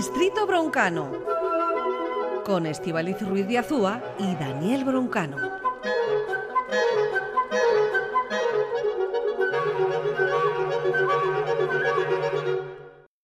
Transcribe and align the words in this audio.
Distrito 0.00 0.46
Broncano, 0.46 1.12
con 2.46 2.64
Estivaliz 2.64 3.20
Ruiz 3.20 3.46
de 3.46 3.58
Azúa 3.58 4.02
y 4.18 4.34
Daniel 4.36 4.82
Broncano. 4.86 5.36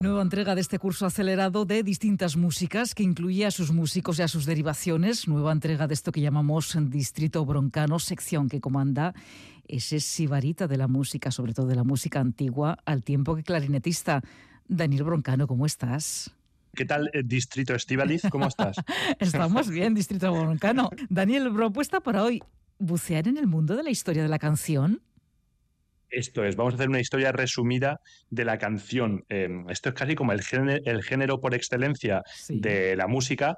Nueva 0.01 0.21
entrega 0.21 0.55
de 0.55 0.61
este 0.61 0.79
curso 0.79 1.07
acelerado 1.07 1.65
de 1.65 1.83
distintas 1.83 2.37
músicas 2.37 2.95
que 2.95 3.03
incluye 3.03 3.47
a 3.47 3.51
sus 3.51 3.73
músicos 3.73 4.19
y 4.19 4.23
a 4.23 4.29
sus 4.29 4.45
derivaciones. 4.45 5.27
Nueva 5.29 5.53
entrega 5.53 5.87
de 5.87 5.95
esto 5.95 6.13
que 6.13 6.21
llamamos 6.21 6.77
Distrito 6.91 7.47
Broncano, 7.47 7.99
sección 7.99 8.51
que 8.51 8.61
comanda 8.61 9.15
ese 9.67 9.99
sibarita 9.99 10.69
de 10.69 10.77
la 10.77 10.89
música, 10.89 11.31
sobre 11.31 11.55
todo 11.55 11.69
de 11.69 11.77
la 11.77 11.85
música 11.85 12.21
antigua, 12.21 12.77
al 12.85 13.03
tiempo 13.03 13.35
que 13.35 13.45
clarinetista. 13.45 14.21
Daniel 14.69 15.05
Broncano, 15.05 15.47
¿cómo 15.47 15.65
estás? 15.65 16.37
¿Qué 16.77 16.85
tal, 16.85 17.11
eh, 17.15 17.23
Distrito 17.25 17.75
Estivaliz? 17.75 18.23
¿Cómo 18.31 18.49
estás? 18.49 18.77
Estamos 19.19 19.71
bien, 19.71 19.95
Distrito 19.95 20.31
Broncano. 20.31 20.91
Daniel, 21.09 21.51
propuesta 21.53 22.01
para 22.01 22.23
hoy, 22.23 22.43
bucear 22.79 23.27
en 23.29 23.39
el 23.39 23.47
mundo 23.47 23.77
de 23.77 23.83
la 23.83 23.89
historia 23.89 24.23
de 24.23 24.29
la 24.29 24.39
canción. 24.39 25.01
Esto 26.11 26.45
es, 26.45 26.55
vamos 26.55 26.75
a 26.75 26.77
hacer 26.77 26.91
una 26.91 27.01
historia 27.01 27.33
resumida 27.33 28.01
de 28.29 28.45
la 28.45 28.59
canción. 28.59 29.25
Em, 29.31 29.69
esto 29.71 29.89
es 29.89 29.95
casi 29.95 30.15
como 30.15 30.33
el 30.33 30.43
género, 30.43 30.83
el 30.85 31.03
género 31.03 31.41
por 31.41 31.55
excelencia 31.55 32.23
de 32.49 32.95
la 32.95 33.07
música. 33.07 33.57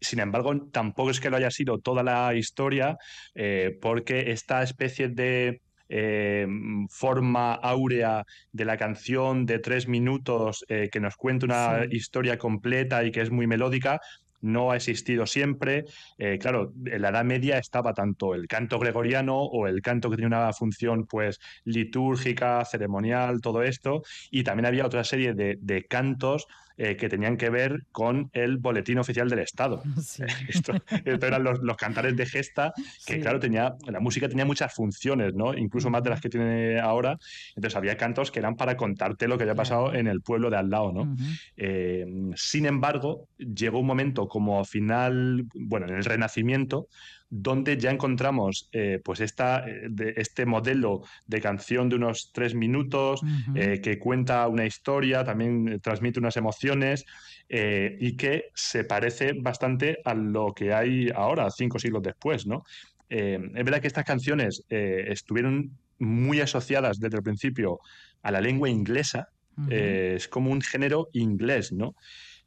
Sin 0.00 0.20
embargo, 0.20 0.68
tampoco 0.70 1.10
es 1.10 1.20
que 1.20 1.30
lo 1.30 1.38
haya 1.38 1.50
sido 1.50 1.78
toda 1.78 2.02
la 2.02 2.34
historia, 2.34 2.98
eh, 3.34 3.78
porque 3.80 4.30
esta 4.30 4.62
especie 4.62 5.08
de 5.08 5.62
eh, 5.88 6.46
forma 6.90 7.54
áurea 7.54 8.24
de 8.52 8.64
la 8.64 8.76
canción 8.76 9.46
de 9.46 9.58
tres 9.58 9.88
minutos 9.88 10.64
eh, 10.68 10.88
que 10.90 11.00
nos 11.00 11.16
cuenta 11.16 11.46
una 11.46 11.80
historia 11.90 12.38
completa 12.38 13.04
y 13.04 13.10
que 13.10 13.20
es 13.20 13.30
muy 13.30 13.46
melódica, 13.46 14.00
no 14.40 14.70
ha 14.70 14.76
existido 14.76 15.26
siempre. 15.26 15.84
Eh, 16.16 16.38
claro, 16.40 16.72
en 16.86 17.02
la 17.02 17.08
Edad 17.08 17.24
Media 17.24 17.58
estaba 17.58 17.92
tanto 17.92 18.34
el 18.34 18.46
canto 18.46 18.78
gregoriano 18.78 19.36
o 19.36 19.66
el 19.66 19.82
canto 19.82 20.10
que 20.10 20.16
tenía 20.16 20.38
una 20.38 20.52
función 20.52 21.06
pues 21.06 21.38
litúrgica, 21.64 22.64
ceremonial, 22.64 23.40
todo 23.40 23.62
esto, 23.62 24.02
y 24.30 24.44
también 24.44 24.66
había 24.66 24.86
otra 24.86 25.04
serie 25.04 25.34
de, 25.34 25.58
de 25.60 25.84
cantos 25.84 26.46
eh, 26.80 26.96
que 26.96 27.08
tenían 27.08 27.36
que 27.36 27.50
ver 27.50 27.86
con 27.90 28.30
el 28.32 28.58
boletín 28.58 28.98
oficial 28.98 29.28
del 29.28 29.40
Estado. 29.40 29.82
Esto, 30.48 30.72
eran 31.04 31.42
los, 31.42 31.76
cantares 31.76 32.16
de 32.16 32.24
gesta, 32.24 32.72
que 33.04 33.18
claro, 33.18 33.40
tenía, 33.40 33.74
la 33.88 33.98
música 33.98 34.28
tenía 34.28 34.44
muchas 34.44 34.72
funciones, 34.72 35.34
¿no? 35.34 35.54
Incluso 35.54 35.90
más 35.90 36.04
de 36.04 36.10
las 36.10 36.20
que 36.20 36.28
tiene 36.28 36.78
ahora. 36.78 37.18
Entonces 37.56 37.76
había 37.76 37.96
cantos 37.96 38.30
que 38.30 38.38
eran 38.38 38.54
para 38.54 38.76
contarte 38.76 39.26
lo 39.26 39.36
que 39.36 39.42
había 39.42 39.56
pasado 39.56 39.92
en 39.92 40.06
el 40.06 40.22
pueblo 40.22 40.50
de 40.50 40.56
al 40.56 40.70
lado, 40.70 40.92
¿no? 40.92 41.16
Eh, 41.56 42.06
sin 42.36 42.66
embargo, 42.66 43.26
llegó 43.38 43.80
un 43.80 43.86
momento 43.86 44.28
como 44.28 44.64
final, 44.64 45.46
bueno, 45.54 45.88
en 45.88 45.94
el 45.94 46.04
Renacimiento, 46.04 46.86
donde 47.30 47.76
ya 47.76 47.90
encontramos 47.90 48.68
eh, 48.72 49.00
pues 49.04 49.20
esta, 49.20 49.64
eh, 49.68 50.14
este 50.16 50.46
modelo 50.46 51.02
de 51.26 51.40
canción 51.40 51.88
de 51.88 51.96
unos 51.96 52.30
tres 52.32 52.54
minutos 52.54 53.20
eh, 53.54 53.80
que 53.82 53.98
cuenta 53.98 54.48
una 54.48 54.64
historia, 54.64 55.24
también 55.24 55.80
transmite 55.80 56.18
unas 56.18 56.36
emociones 56.36 57.04
y 57.50 58.16
que 58.16 58.50
se 58.54 58.84
parece 58.84 59.32
bastante 59.32 59.98
a 60.04 60.14
lo 60.14 60.52
que 60.52 60.74
hay 60.74 61.08
ahora, 61.14 61.50
cinco 61.50 61.78
siglos 61.78 62.02
después. 62.02 62.46
¿no? 62.46 62.62
es 63.08 63.64
verdad 63.64 63.80
que 63.80 63.86
estas 63.86 64.04
canciones 64.04 64.64
estuvieron 64.68 65.70
muy 65.98 66.40
asociadas 66.40 66.98
desde 66.98 67.16
el 67.16 67.22
principio 67.22 67.80
a 68.22 68.30
la 68.30 68.42
lengua 68.42 68.68
inglesa, 68.68 69.28
es 69.70 70.28
como 70.28 70.50
un 70.50 70.60
género 70.60 71.08
inglés, 71.14 71.72
¿no? 71.72 71.94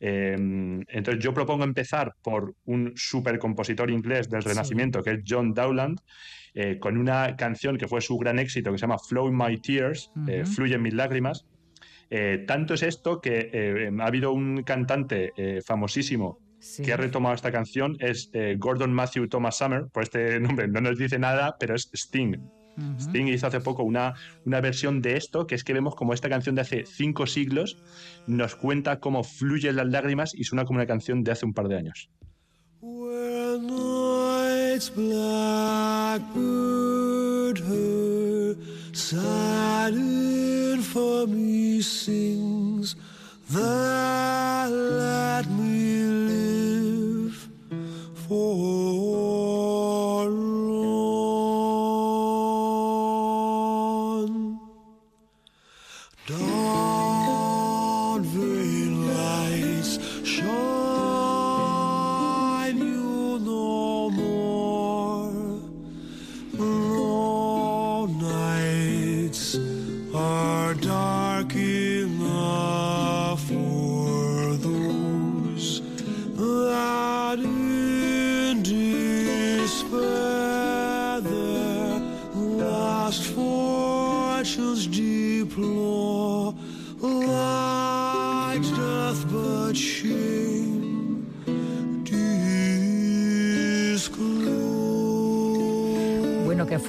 Em, 0.03 0.81
entonces 0.88 1.23
yo 1.23 1.31
propongo 1.31 1.63
empezar 1.63 2.16
por 2.23 2.56
un 2.66 2.91
super 2.95 3.38
compositor 3.38 3.91
inglés 3.91 4.28
del 4.29 4.41
Renacimiento, 4.41 5.03
que 5.03 5.12
es 5.12 5.19
John 5.28 5.53
Dowland, 5.53 6.00
eh, 6.56 6.79
con 6.79 6.97
una 6.97 7.35
canción 7.35 7.78
que 7.78 7.88
fue 7.88 8.01
su 8.01 8.17
gran 8.17 8.39
éxito, 8.39 8.72
que 8.72 8.79
se 8.79 8.81
llama 8.81 8.97
Flow 8.97 9.31
My 9.31 9.62
Tears, 9.62 10.12
uh 10.16 10.44
Fluyen 10.45 10.81
mis 10.81 10.95
lágrimas. 10.95 11.45
Eh, 12.09 12.44
tanto 12.47 12.73
es 12.73 12.81
esto 12.81 13.22
que 13.22 13.89
ha 13.97 14.06
habido 14.06 14.34
un 14.34 14.63
cantante 14.63 15.34
famosísimo 15.66 16.39
que 16.83 16.94
ha 16.94 16.97
retomado 16.97 17.35
esta 17.35 17.51
canción, 17.51 17.95
es 18.00 18.31
Gordon 18.57 18.94
Matthew 18.94 19.28
Thomas 19.28 19.57
Summer, 19.57 19.85
por 19.94 20.03
este 20.03 20.39
nombre 20.39 20.68
no 20.68 20.81
nos 20.81 20.97
dice 20.97 21.19
nada, 21.19 21.56
pero 21.59 21.75
es 21.75 21.89
Sting. 21.94 22.60
Sting 22.99 23.27
hizo 23.27 23.47
hace 23.47 23.59
poco 23.59 23.83
una, 23.83 24.15
una 24.45 24.61
versión 24.61 25.01
de 25.01 25.17
esto, 25.17 25.45
que 25.45 25.55
es 25.55 25.63
que 25.63 25.73
vemos 25.73 25.95
como 25.95 26.13
esta 26.13 26.29
canción 26.29 26.55
de 26.55 26.61
hace 26.61 26.85
cinco 26.85 27.27
siglos 27.27 27.77
nos 28.27 28.55
cuenta 28.55 28.99
cómo 28.99 29.23
fluyen 29.23 29.75
las 29.75 29.87
lágrimas 29.87 30.33
y 30.33 30.43
suena 30.43 30.65
como 30.65 30.77
una 30.77 30.87
canción 30.87 31.23
de 31.23 31.31
hace 31.31 31.45
un 31.45 31.53
par 31.53 31.67
de 31.67 31.77
años. 31.77 32.09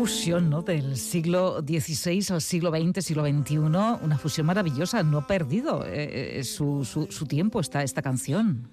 Fusión, 0.02 0.50
¿no? 0.50 0.62
Del 0.62 0.96
siglo 0.96 1.60
XVI 1.60 2.34
al 2.34 2.40
siglo 2.40 2.72
XX, 2.72 3.04
siglo 3.04 3.24
XXI, 3.24 3.58
una 3.58 4.18
fusión 4.18 4.48
maravillosa. 4.48 5.04
No 5.04 5.18
ha 5.18 5.26
perdido 5.28 5.86
eh, 5.86 6.40
eh, 6.40 6.44
su, 6.44 6.84
su 6.84 7.26
tiempo 7.26 7.60
esta, 7.60 7.84
esta 7.84 8.02
canción 8.02 8.68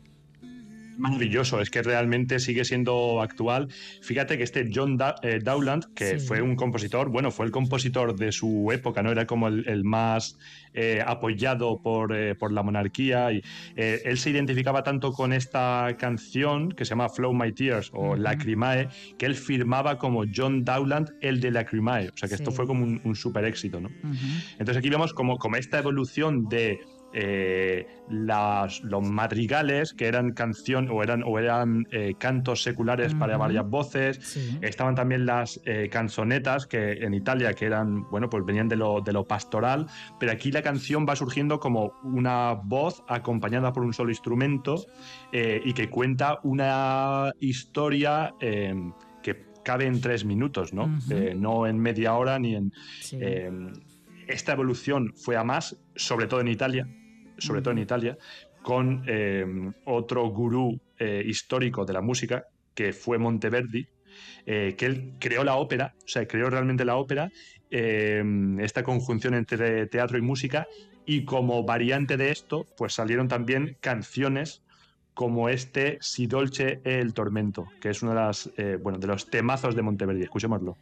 maravilloso, 1.00 1.62
es 1.62 1.70
que 1.70 1.82
realmente 1.82 2.40
sigue 2.40 2.66
siendo 2.66 3.22
actual. 3.22 3.70
Fíjate 4.02 4.38
que 4.38 4.44
este 4.44 4.70
John 4.74 4.98
eh, 5.24 5.40
Dowland, 5.42 5.94
que 5.94 6.20
fue 6.20 6.42
un 6.42 6.56
compositor, 6.56 7.10
bueno, 7.10 7.32
fue 7.32 7.46
el 7.46 7.52
compositor 7.52 8.16
de 8.16 8.32
su 8.32 8.70
época, 8.72 9.02
¿no? 9.02 9.12
Era 9.12 9.26
como 9.26 9.48
el, 9.48 9.84
más 9.84 10.38
eh, 10.74 11.02
apoyado 11.06 11.82
por, 11.82 12.16
eh, 12.16 12.36
por, 12.36 12.52
la 12.52 12.64
monarquía 12.64 13.32
y 13.32 13.42
él 13.76 14.18
se 14.18 14.30
identificaba 14.32 14.84
tanto 14.84 15.14
con 15.14 15.34
esta 15.34 15.96
canción 15.98 16.72
que 16.72 16.84
se 16.84 16.90
llama 16.90 17.10
Flow 17.10 17.34
My 17.34 17.52
Tears 17.52 17.92
o 17.94 18.16
Lacrimae, 18.16 18.90
que 19.18 19.26
él 19.26 19.36
firmaba 19.36 19.98
como 19.98 20.26
John 20.34 20.64
Dowland, 20.66 21.12
el 21.22 21.40
de 21.40 21.52
Lacrimae. 21.52 22.10
O 22.10 22.18
sea 22.18 22.28
que 22.28 22.36
esto 22.36 22.52
fue 22.52 22.68
como 22.68 22.86
un, 22.86 23.16
super 23.16 23.46
éxito, 23.46 23.80
¿no? 23.80 23.90
Entonces 24.54 24.78
aquí 24.78 24.90
vemos 24.90 25.14
como, 25.14 25.38
como 25.38 25.56
esta 25.56 25.80
evolución 25.80 26.48
de 26.50 26.80
eh, 27.14 27.88
las, 28.10 28.82
los 28.84 29.08
madrigales, 29.08 29.94
que 29.94 30.08
eran 30.08 30.34
canción 30.34 30.90
o 30.92 31.02
eran, 31.04 31.24
o 31.24 31.40
eran 31.40 31.88
eh, 31.92 32.14
cantos 32.18 32.64
seculares 32.64 33.14
para 33.16 33.38
varias 33.38 33.68
voces. 33.68 34.38
Estaban 34.62 34.96
también 34.96 35.26
las 35.26 35.60
eh, 35.66 35.90
canzonetas, 35.92 36.68
que 36.68 36.94
en 37.04 37.14
Italia, 37.14 37.54
que 37.54 37.66
eran, 37.66 38.10
bueno, 38.10 38.30
pues 38.30 38.46
venían 38.46 38.68
de 38.68 38.76
lo, 38.76 39.02
de 39.02 39.14
lo 39.14 39.26
pastoral. 39.26 39.88
Pero 40.20 40.32
aquí 40.32 40.52
la 40.52 40.62
canción 40.62 41.06
va 41.08 41.16
surgiendo 41.16 41.60
como 41.60 41.94
una 42.04 42.54
voz 42.54 43.04
acompañada 43.08 43.74
por 43.74 43.84
un 43.84 43.94
solo 43.94 44.10
instrumento 44.10 44.86
y 45.32 45.74
que 45.74 45.90
cuenta 45.90 46.40
una 46.44 47.32
historia 47.40 48.34
que 48.40 49.46
cabe 49.64 49.86
en 49.86 50.02
tres 50.02 50.26
minutos, 50.26 50.74
¿no? 50.74 51.00
no 51.36 51.68
en 51.68 51.80
media 51.80 52.16
hora 52.16 52.40
ni 52.40 52.56
en. 52.56 52.72
Esta 54.30 54.54
evolución 54.54 55.14
fue 55.16 55.36
a 55.36 55.44
más, 55.44 55.76
sobre 55.96 56.28
todo 56.28 56.42
en 56.42 56.48
Italia, 56.48 56.88
sobre 57.38 57.62
todo 57.62 57.72
en 57.72 57.80
Italia, 57.80 58.18
con 58.62 59.04
eh, 59.08 59.46
otro 59.86 60.28
gurú 60.30 60.80
eh, 60.98 61.24
histórico 61.26 61.86
de 61.86 61.94
la 61.94 62.02
música, 62.02 62.46
que 62.74 62.94
fue 62.94 63.18
Monteverdi, 63.18 63.88
eh, 64.46 64.76
que 64.78 64.86
él 64.86 65.14
creó 65.20 65.44
la 65.44 65.56
ópera, 65.56 65.96
o 66.04 66.08
sea, 66.08 66.28
creó 66.28 66.50
realmente 66.50 66.86
la 66.86 66.96
ópera 66.96 67.32
esta 67.72 68.82
conjunción 68.82 69.36
entre 69.36 69.86
teatro 69.86 70.18
y 70.18 70.22
música, 70.22 70.66
y 71.06 71.24
como 71.24 71.64
variante 71.64 72.18
de 72.18 72.32
esto, 72.32 72.66
pues 72.78 72.94
salieron 72.94 73.28
también 73.28 73.78
canciones 73.80 74.64
como 75.20 75.50
este 75.50 75.98
Si 76.00 76.28
dolce 76.28 76.80
el 76.86 77.14
tormento, 77.14 77.68
que 77.82 77.90
es 77.90 78.02
uno 78.02 78.14
de, 78.14 78.20
las, 78.20 78.50
eh, 78.56 78.78
bueno, 78.82 79.00
de 79.00 79.08
los 79.08 79.30
temazos 79.30 79.76
de 79.76 79.82
Monteverdi. 79.82 80.24
Escuchémoslo. 80.24 80.78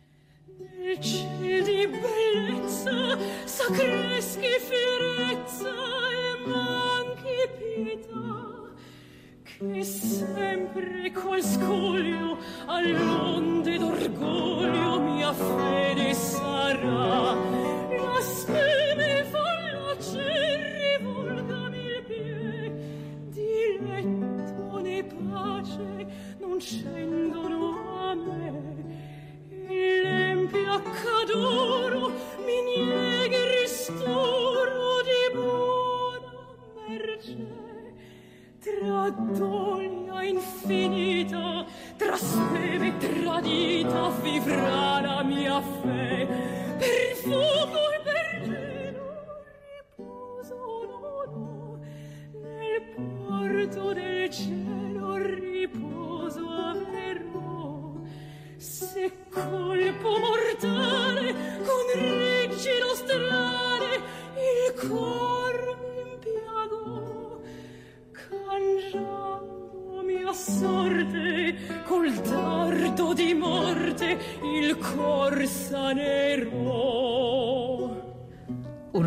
D'orgoglio 13.78 15.00
mia 15.00 15.34
fede 15.34 16.14
sarà 16.14 17.27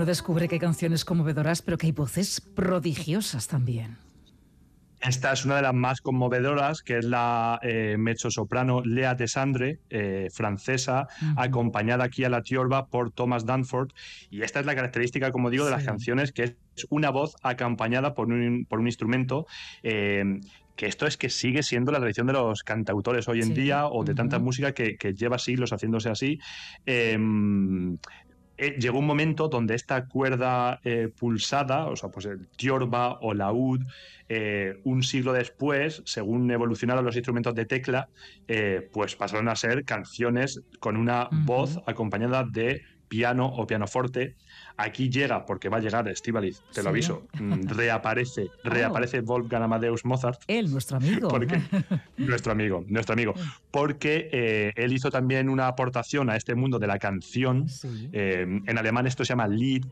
Uno 0.00 0.06
descubre 0.06 0.48
que 0.48 0.54
hay 0.54 0.60
canciones 0.60 1.04
conmovedoras, 1.04 1.60
pero 1.60 1.76
que 1.76 1.84
hay 1.84 1.92
voces 1.92 2.40
prodigiosas 2.40 3.48
también. 3.48 3.98
Esta 5.02 5.30
es 5.30 5.44
una 5.44 5.56
de 5.56 5.62
las 5.62 5.74
más 5.74 6.00
conmovedoras, 6.00 6.80
que 6.80 6.96
es 6.96 7.04
la 7.04 7.60
eh, 7.62 7.96
mezzo-soprano 7.98 8.80
Lea 8.82 9.14
Desandre, 9.14 9.80
eh, 9.90 10.28
francesa, 10.32 11.06
acompañada 11.36 12.04
aquí 12.04 12.24
a 12.24 12.30
la 12.30 12.40
tiorba 12.40 12.86
por 12.86 13.10
Thomas 13.10 13.44
Danford. 13.44 13.90
Y 14.30 14.40
esta 14.40 14.60
es 14.60 14.64
la 14.64 14.74
característica, 14.74 15.32
como 15.32 15.50
digo, 15.50 15.66
de 15.66 15.70
las 15.70 15.84
canciones, 15.84 16.32
que 16.32 16.44
es 16.44 16.56
una 16.88 17.10
voz 17.10 17.36
acompañada 17.42 18.14
por 18.14 18.28
un, 18.28 18.64
por 18.66 18.80
un 18.80 18.86
instrumento. 18.86 19.46
Eh, 19.82 20.40
que 20.76 20.86
esto 20.86 21.06
es 21.06 21.18
que 21.18 21.28
sigue 21.28 21.62
siendo 21.62 21.92
la 21.92 21.98
tradición 21.98 22.26
de 22.26 22.32
los 22.32 22.62
cantautores 22.62 23.28
hoy 23.28 23.42
en 23.42 23.52
día 23.52 23.86
o 23.86 24.02
de 24.02 24.14
tanta 24.14 24.38
música 24.38 24.72
que, 24.72 24.96
lleva 25.14 25.38
siglos 25.38 25.74
haciéndose 25.74 26.08
así. 26.08 26.38
Em, 28.60 28.74
llegó 28.74 28.98
un 28.98 29.06
momento 29.06 29.48
donde 29.48 29.74
esta 29.74 30.06
cuerda 30.06 30.80
pulsada, 31.18 31.86
o 31.86 31.96
sea, 31.96 32.10
pues 32.10 32.26
el 32.26 32.46
tiorba 32.48 33.18
o 33.20 33.32
laúd, 33.32 33.80
eh, 34.32 34.80
un 34.84 35.02
siglo 35.02 35.32
después, 35.32 36.02
según 36.04 36.48
evolucionaron 36.52 37.04
los 37.04 37.16
instrumentos 37.16 37.52
de 37.52 37.66
tecla, 37.66 38.08
eh, 38.46 38.88
pues 38.92 39.16
pasaron 39.16 39.48
a 39.48 39.56
ser 39.56 39.84
canciones 39.84 40.62
con 40.78 40.96
una 40.96 41.28
voz 41.32 41.80
acompañada 41.84 42.44
de 42.44 42.82
piano 43.10 43.46
o 43.46 43.66
pianoforte. 43.66 44.36
Aquí 44.76 45.10
llega, 45.10 45.44
porque 45.44 45.68
va 45.68 45.76
a 45.76 45.80
llegar 45.80 46.08
Estivaliz, 46.08 46.62
te 46.72 46.82
lo 46.82 46.88
aviso, 46.88 47.26
mm, 47.38 47.68
reaparece, 47.68 48.46
reaparece 48.64 49.20
Wolfgang 49.20 49.64
Amadeus 49.64 50.06
Mozart. 50.06 50.40
Él, 50.46 50.70
nuestro 50.70 50.96
amigo. 50.96 51.28
nuestro 52.16 52.52
amigo, 52.52 52.84
nuestro 52.88 53.12
amigo. 53.12 53.34
Porque 53.70 54.30
eh, 54.32 54.72
él 54.76 54.94
hizo 54.94 55.10
también 55.10 55.50
una 55.50 55.66
aportación 55.66 56.30
a 56.30 56.36
este 56.36 56.54
mundo 56.54 56.78
de 56.78 56.86
la 56.86 56.98
canción. 56.98 57.66
en 58.12 58.78
alemán 58.78 59.06
esto 59.06 59.24
se 59.24 59.30
llama 59.30 59.48
Lied, 59.48 59.84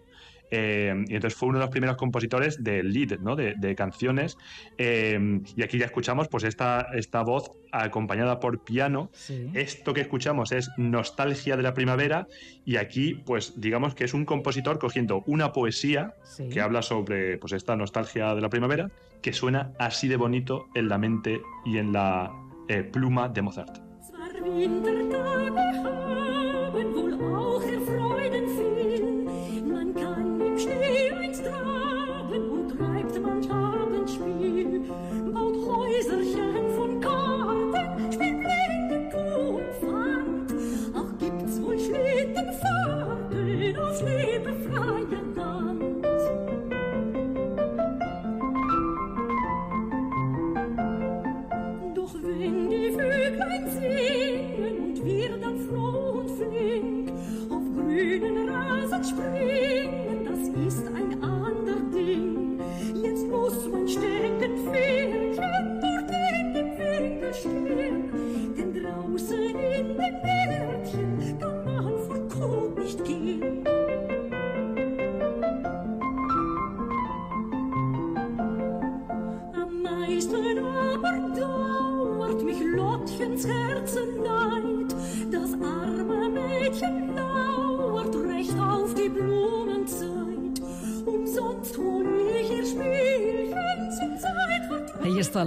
eh, 0.50 0.94
y 1.08 1.14
entonces 1.14 1.38
fue 1.38 1.48
uno 1.48 1.58
de 1.58 1.64
los 1.64 1.70
primeros 1.70 1.96
compositores 1.96 2.62
de 2.62 2.82
lead, 2.82 3.18
¿no? 3.20 3.36
de, 3.36 3.74
canciones. 3.76 4.36
Eh, 4.78 5.40
y 5.56 5.62
aquí 5.62 5.78
ya 5.78 5.86
escuchamos 5.86 6.28
pues 6.28 6.44
esta, 6.44 6.88
esta 6.94 7.22
voz 7.22 7.52
acompañada 7.72 8.40
por 8.40 8.64
piano. 8.64 9.10
Esto 9.54 9.94
que 9.94 10.00
escuchamos 10.00 10.52
es 10.52 10.70
Nostalgia 10.76 11.56
de 11.56 11.62
la 11.62 11.74
Primavera 11.74 12.26
y 12.64 12.76
aquí 12.76 13.14
pues 13.14 13.60
digamos 13.60 13.94
que 13.94 14.04
es 14.04 14.14
un 14.14 14.24
compositor 14.24 14.78
cogiendo 14.78 15.22
una 15.26 15.52
poesía 15.52 16.14
que 16.50 16.60
habla 16.60 16.82
sobre 16.82 17.38
pues 17.38 17.52
esta 17.52 17.76
nostalgia 17.76 18.34
de 18.34 18.40
la 18.40 18.48
primavera 18.48 18.90
que 19.22 19.32
suena 19.32 19.72
así 19.78 20.08
de 20.08 20.16
bonito 20.16 20.66
en 20.74 20.88
la 20.88 20.98
mente 20.98 21.40
y 21.64 21.78
en 21.78 21.92
la 21.92 22.32
eh, 22.68 22.82
pluma 22.84 23.28
de 23.28 23.42
Mozart. 23.42 23.78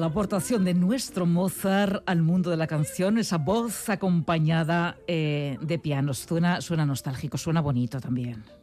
La 0.01 0.07
aportación 0.07 0.65
de 0.65 0.73
nuestro 0.73 1.27
Mozart 1.27 2.01
al 2.07 2.23
mundo 2.23 2.49
de 2.49 2.57
la 2.57 2.65
canción, 2.65 3.19
esa 3.19 3.37
voz 3.37 3.87
acompañada 3.87 4.97
eh, 5.07 5.59
de 5.61 5.77
pianos. 5.77 6.25
Suena, 6.27 6.59
suena 6.59 6.87
nostálgico, 6.87 7.37
suena 7.37 7.61
bonito 7.61 7.99
también 7.99 8.60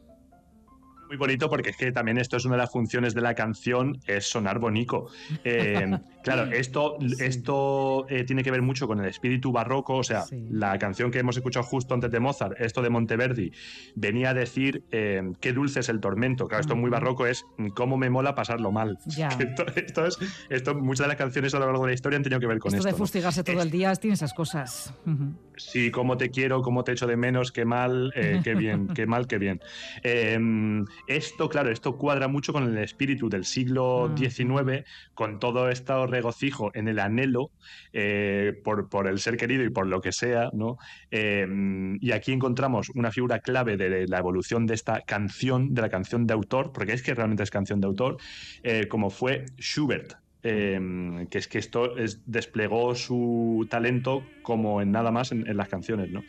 muy 1.09 1.17
bonito 1.17 1.49
porque 1.49 1.71
es 1.71 1.77
que 1.77 1.91
también 1.91 2.19
esto 2.19 2.37
es 2.37 2.45
una 2.45 2.57
de 2.57 2.63
las 2.63 2.71
funciones 2.71 3.15
de 3.15 3.23
la 3.23 3.35
canción, 3.35 3.99
es 4.07 4.27
sonar 4.27 4.59
bonito. 4.59 5.07
Eh, 5.43 5.99
claro, 6.23 6.45
esto, 6.53 6.99
esto 7.19 8.07
eh, 8.09 8.25
tiene 8.25 8.43
que 8.43 8.51
ver 8.51 8.63
mucho 8.63 8.87
con 8.87 9.01
el 9.01 9.07
espíritu 9.07 9.51
barroco, 9.51 9.97
o 9.97 10.05
sea, 10.05 10.25
la 10.51 10.79
canción 10.79 11.11
que 11.11 11.19
hemos 11.19 11.37
escuchado 11.37 11.65
justo 11.65 11.95
antes 11.95 12.11
de 12.11 12.21
Mozart, 12.21 12.61
esto 12.61 12.83
de 12.83 12.91
Monteverdi, 12.91 13.53
venía 13.95 14.31
a 14.31 14.35
decir 14.35 14.85
eh, 14.93 15.23
qué 15.41 15.53
dulce 15.53 15.81
es 15.81 15.89
el 15.89 16.01
tormento. 16.01 16.47
Claro, 16.47 16.61
esto 16.61 16.77
muy 16.77 16.91
barroco 16.91 17.27
es 17.27 17.45
cómo 17.75 17.97
me 17.97 18.11
mola 18.11 18.35
pasarlo 18.35 18.71
mal. 18.71 18.99
Esto, 19.89 20.07
es, 20.07 20.19
esto, 20.49 20.75
muchas 20.75 21.05
de 21.05 21.09
las 21.09 21.17
canciones 21.17 21.55
a 21.55 21.59
lo 21.59 21.67
largo 21.67 21.85
de 21.85 21.91
la 21.91 21.95
historia 21.95 22.17
han 22.17 22.23
tenido 22.23 22.41
que 22.41 22.47
ver 22.47 22.59
con 22.59 22.71
esto. 22.71 22.79
Esto 22.79 22.89
de 22.89 22.99
fustigarse 22.99 23.45
todo 23.45 23.63
el 23.63 23.71
día 23.71 23.95
tiene 23.97 24.15
esas 24.15 24.35
cosas. 24.35 24.93
Sí, 25.57 25.91
cómo 25.91 26.17
te 26.17 26.31
quiero, 26.31 26.63
cómo 26.63 26.85
te 26.85 26.93
echo 26.93 27.07
de 27.07 27.17
menos, 27.17 27.53
qué 27.53 27.65
mal, 27.65 28.13
qué 28.15 28.55
bien, 28.55 28.89
qué 28.95 29.07
mal, 29.07 29.27
qué 29.27 29.39
bien. 29.39 29.61
Esto, 31.07 31.49
claro, 31.49 31.71
esto 31.71 31.97
cuadra 31.97 32.29
mucho 32.29 32.53
con 32.53 32.65
el 32.65 32.79
espíritu 32.79 33.29
del 33.29 33.45
siglo 33.45 34.13
XIX, 34.17 34.85
con 35.15 35.39
todo 35.39 35.69
este 35.69 36.07
regocijo 36.07 36.71
en 36.75 36.89
el 36.89 36.99
anhelo 36.99 37.51
eh, 37.93 38.61
por, 38.65 38.89
por, 38.89 39.07
el 39.07 39.19
ser 39.19 39.37
querido 39.37 39.65
y 39.65 39.71
por 39.71 39.87
lo 39.87 40.01
que 40.01 40.13
sea, 40.13 40.51
¿no? 40.53 40.77
Em, 41.11 41.99
y 42.01 42.13
aquí 42.13 42.33
encontramos 42.33 42.91
una 42.91 43.11
figura 43.11 43.41
clave 43.41 43.77
de 43.77 44.07
la 44.07 44.19
evolución 44.19 44.67
de 44.67 44.75
esta 44.75 45.01
canción, 45.03 45.75
de 45.75 45.83
la 45.83 45.89
canción 45.89 46.27
de 46.27 46.35
autor, 46.35 46.73
porque 46.73 46.93
es 46.93 47.03
que 47.03 47.15
realmente 47.15 47.43
es 47.43 47.51
canción 47.51 47.81
de 47.81 47.87
autor, 47.87 48.19
eh, 48.63 48.87
como 48.89 49.11
fue 49.11 49.47
Schubert. 49.59 50.15
Em, 50.45 51.27
que 51.27 51.39
es 51.39 51.49
que 51.49 51.59
esto 51.59 51.95
desplegó 52.27 52.95
su 52.95 53.67
talento 53.69 54.23
como 54.43 54.81
en 54.81 54.93
nada 54.93 55.11
más 55.11 55.33
en, 55.33 55.45
en 55.49 55.57
las 55.57 55.69
canciones, 55.69 56.11
¿no? 56.13 56.23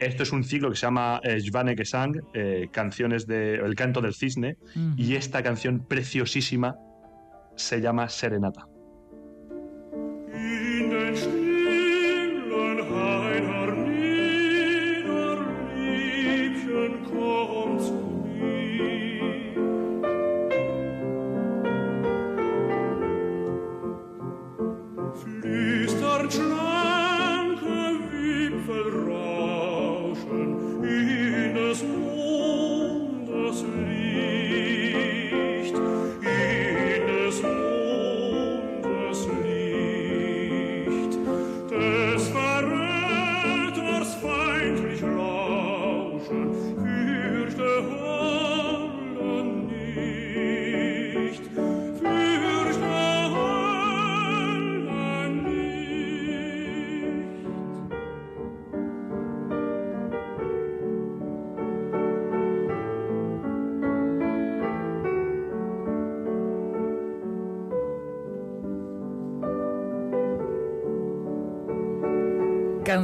Esto 0.00 0.24
es 0.24 0.32
un 0.32 0.42
ciclo 0.42 0.70
que 0.70 0.76
se 0.76 0.86
llama 0.86 1.20
eh, 1.22 1.40
Gesang, 1.76 2.20
eh, 2.34 2.68
canciones 2.72 3.26
de 3.26 3.54
El 3.54 3.76
canto 3.76 4.00
del 4.00 4.14
cisne, 4.14 4.56
y 4.96 5.14
esta 5.14 5.42
canción 5.42 5.86
preciosísima 5.86 6.76
se 7.54 7.80
llama 7.80 8.08
Serenata. 8.08 8.66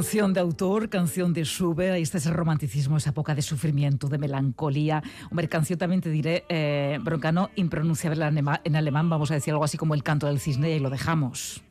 Canción 0.01 0.33
de 0.33 0.39
autor, 0.39 0.89
canción 0.89 1.31
de 1.31 1.43
Schubert, 1.43 1.97
este 1.97 2.17
es 2.17 2.25
el 2.25 2.33
romanticismo, 2.33 2.97
esa 2.97 3.11
época 3.11 3.35
de 3.35 3.43
sufrimiento, 3.43 4.07
de 4.07 4.17
melancolía. 4.17 5.03
Hombre, 5.29 5.47
canción 5.47 5.77
también 5.77 6.01
te 6.01 6.09
diré, 6.09 6.43
eh, 6.49 6.97
broncano, 7.03 7.51
impronunciable 7.55 8.25
en 8.63 8.75
alemán, 8.75 9.09
vamos 9.11 9.29
a 9.29 9.35
decir 9.35 9.53
algo 9.53 9.63
así 9.63 9.77
como 9.77 9.93
el 9.93 10.01
canto 10.01 10.25
del 10.25 10.39
cisne 10.39 10.71
y 10.71 10.79
lo 10.79 10.89
dejamos. 10.89 11.61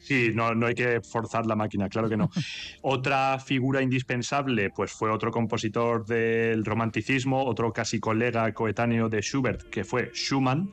Sí, 0.00 0.32
no, 0.34 0.52
no 0.54 0.66
hay 0.66 0.74
que 0.74 1.00
forzar 1.00 1.46
la 1.46 1.54
máquina, 1.54 1.88
claro 1.88 2.08
que 2.08 2.16
no. 2.16 2.28
Otra 2.82 3.38
figura 3.38 3.82
indispensable, 3.82 4.70
pues 4.70 4.90
fue 4.90 5.08
otro 5.10 5.30
compositor 5.30 6.04
del 6.06 6.64
romanticismo, 6.64 7.44
otro 7.44 7.72
casi 7.72 8.00
colega 8.00 8.52
coetáneo 8.52 9.08
de 9.08 9.20
Schubert, 9.20 9.62
que 9.70 9.84
fue 9.84 10.10
Schumann. 10.12 10.72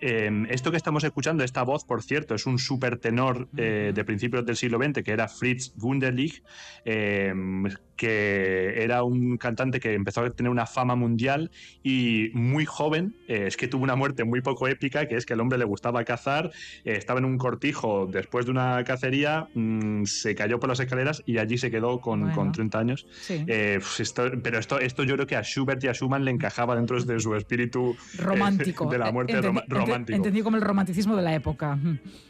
Em, 0.00 0.46
esto 0.50 0.70
que 0.70 0.76
estamos 0.76 1.04
escuchando, 1.04 1.44
esta 1.44 1.62
voz, 1.62 1.84
por 1.84 2.02
cierto, 2.02 2.34
es 2.34 2.46
un 2.46 2.58
super 2.58 2.98
tenor 2.98 3.48
eh, 3.56 3.92
de 3.94 4.04
principios 4.04 4.44
del 4.44 4.56
siglo 4.56 4.78
XX, 4.78 5.02
que 5.02 5.12
era 5.12 5.28
Fritz 5.28 5.72
Wunderlich, 5.76 6.42
em, 6.84 7.64
que 7.96 8.82
era 8.82 9.04
un 9.04 9.36
cantante 9.36 9.78
que 9.78 9.94
empezó 9.94 10.22
a 10.22 10.30
tener 10.30 10.50
una 10.50 10.66
fama 10.66 10.96
mundial 10.96 11.50
y 11.82 12.30
muy 12.34 12.64
joven, 12.64 13.14
eh, 13.28 13.44
es 13.46 13.56
que 13.56 13.68
tuvo 13.68 13.84
una 13.84 13.94
muerte 13.94 14.24
muy 14.24 14.40
poco 14.40 14.66
épica, 14.66 15.06
que 15.06 15.16
es 15.16 15.26
que 15.26 15.34
el 15.34 15.40
hombre 15.40 15.58
le 15.58 15.64
gustaba 15.64 16.04
cazar, 16.04 16.50
eh, 16.84 16.96
estaba 16.96 17.20
en 17.20 17.24
un 17.24 17.38
cortijo 17.38 18.06
después 18.10 18.46
de 18.46 18.50
una 18.50 18.82
cacería, 18.84 19.46
mm, 19.54 20.04
se 20.04 20.34
cayó 20.34 20.58
por 20.58 20.68
las 20.68 20.80
escaleras 20.80 21.22
y 21.24 21.38
allí 21.38 21.56
se 21.56 21.70
quedó 21.70 22.00
con, 22.00 22.24
30 22.52 22.78
años. 22.78 23.06
Pues 23.26 24.14
pero 24.42 24.58
esto, 24.58 24.78
esto 24.78 25.04
yo 25.04 25.14
creo 25.14 25.26
que 25.26 25.36
a 25.36 25.42
Schubert 25.42 25.82
y 25.84 25.88
a 25.88 25.94
Schumann 25.94 26.24
le 26.24 26.30
encajaba 26.30 26.74
dentro 26.76 27.02
de 27.02 27.20
su 27.20 27.34
espíritu 27.34 27.96
romántico 28.18 28.86
de 28.86 28.98
la 28.98 29.12
muerte 29.12 29.40
romántica 29.40 29.93
Entendido 29.94 30.44
como 30.44 30.56
el 30.56 30.62
romanticismo 30.62 31.16
de 31.16 31.22
la 31.22 31.34
época. 31.34 31.78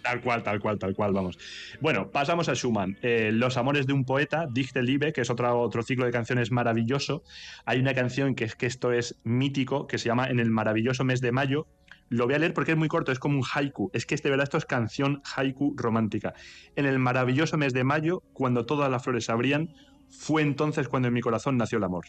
Tal 0.03 0.21
cual, 0.21 0.43
tal 0.43 0.61
cual, 0.61 0.79
tal 0.79 0.95
cual, 0.95 1.13
vamos. 1.13 1.39
Bueno, 1.81 2.11
pasamos 2.11 2.49
a 2.49 2.55
Schumann. 2.55 2.97
Eh, 3.03 3.31
Los 3.33 3.57
amores 3.57 3.87
de 3.87 3.93
un 3.93 4.05
poeta, 4.05 4.47
Dichte 4.51 4.83
Liebe, 4.83 5.13
que 5.13 5.23
es 5.23 5.31
otro, 5.31 5.61
otro 5.61 5.83
ciclo 5.83 6.05
de 6.05 6.13
canciones 6.13 6.51
maravilloso. 6.51 7.23
Hay 7.65 7.81
una 7.81 7.95
canción 7.95 8.35
que 8.35 8.45
es 8.45 8.55
que 8.55 8.67
esto 8.67 8.93
es 8.93 9.21
mítico, 9.25 9.87
que 9.87 9.99
se 9.99 10.07
llama 10.07 10.29
En 10.29 10.41
el 10.41 10.51
maravilloso 10.51 11.05
mes 11.05 11.21
de 11.21 11.33
mayo, 11.33 11.67
lo 12.09 12.27
voy 12.27 12.35
a 12.35 12.39
leer 12.39 12.55
porque 12.55 12.73
es 12.73 12.79
muy 12.79 12.89
corto, 12.89 13.13
es 13.13 13.19
como 13.19 13.39
un 13.39 13.45
haiku. 13.45 13.91
Es 13.93 14.07
que 14.07 14.15
este 14.15 14.31
verdad 14.31 14.45
esto 14.45 14.59
es 14.59 14.67
canción 14.67 15.23
haiku 15.37 15.75
romántica. 15.77 16.35
En 16.77 16.87
el 16.87 16.99
maravilloso 16.99 17.57
mes 17.57 17.73
de 17.73 17.85
mayo, 17.85 18.23
cuando 18.33 18.67
todas 18.67 18.91
las 18.91 19.03
flores 19.03 19.31
abrían, 19.31 19.75
fue 20.11 20.43
entonces 20.43 20.89
cuando 20.89 21.09
en 21.09 21.15
mi 21.15 21.21
corazón 21.21 21.57
nació 21.57 21.79
el 21.79 21.85
amor. 21.85 22.07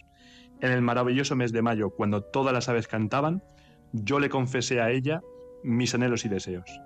En 0.61 0.71
el 0.71 0.81
maravilloso 0.81 1.35
mes 1.35 1.51
de 1.51 1.61
mayo, 1.61 1.89
cuando 1.89 2.21
todas 2.21 2.53
las 2.53 2.69
aves 2.69 2.87
cantaban, 2.87 3.41
yo 3.93 4.19
le 4.19 4.29
confesé 4.29 4.81
a 4.81 4.91
ella 4.91 5.21
mis 5.63 5.93
anhelos 5.95 6.25
y 6.25 6.29
deseos. 6.29 6.81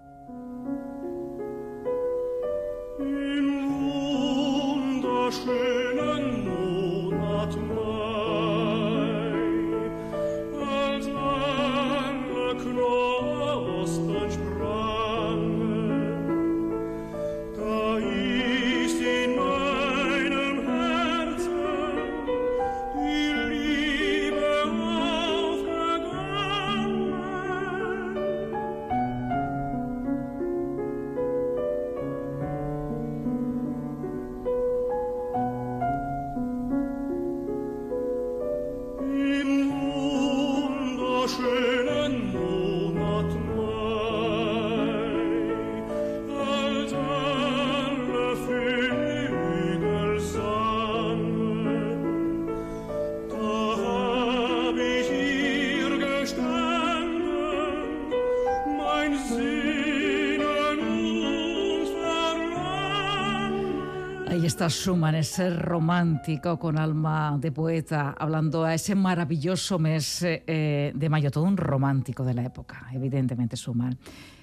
Está 64.60 64.70
Schumann, 64.70 65.16
ese 65.16 65.52
romántico 65.52 66.60
con 66.60 66.78
alma 66.78 67.38
de 67.40 67.50
poeta, 67.50 68.14
hablando 68.20 68.66
a 68.66 68.74
ese 68.74 68.94
maravilloso 68.94 69.80
mes 69.80 70.22
eh, 70.22 70.92
de 70.94 71.10
mayo, 71.10 71.32
todo 71.32 71.46
un 71.46 71.56
romántico 71.56 72.26
de 72.26 72.34
la 72.34 72.44
época, 72.44 72.90
evidentemente 72.92 73.56
Schumann. 73.56 73.98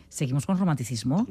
¿Seguimos 0.09 0.47
con 0.47 0.57
romanticismo? 0.57 1.27